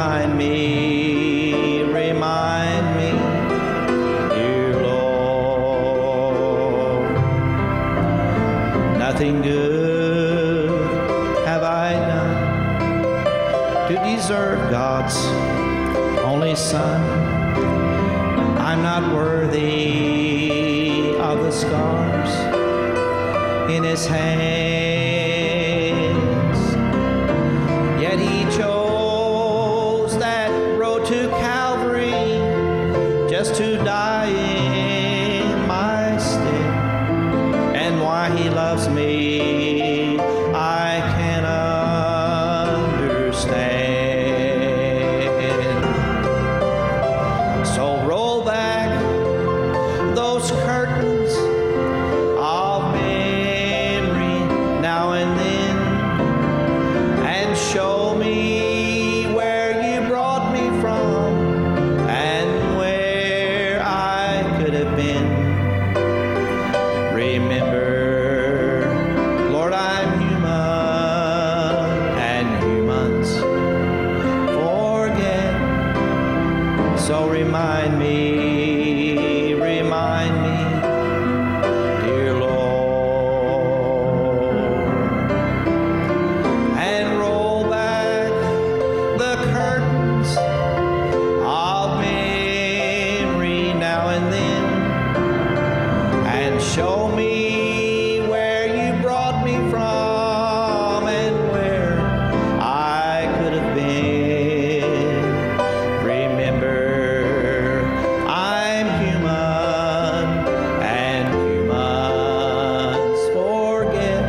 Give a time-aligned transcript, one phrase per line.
[0.00, 3.10] Remind me, remind me,
[4.34, 7.04] dear Lord.
[8.98, 10.70] Nothing good
[11.44, 15.18] have I done to deserve God's
[16.24, 17.02] only Son.
[18.56, 22.30] I'm not worthy of the scars
[23.70, 25.19] in His hands.
[33.42, 43.46] Just to die in my stead and why he loves me I can understand.
[47.66, 48.90] So roll back
[50.14, 51.32] those curtains
[96.74, 101.98] Show me where you brought me from and where
[102.60, 105.34] I could have been.
[106.04, 107.82] Remember,
[108.28, 110.46] I'm human
[110.80, 114.22] and humans forget.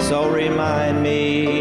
[0.00, 1.57] So remind me.